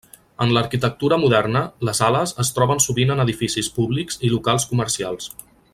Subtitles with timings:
[0.43, 5.31] En l'arquitectura moderna, les ales es troben sovint en edificis públics i locals comercials.